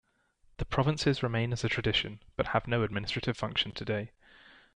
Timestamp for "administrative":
2.81-3.37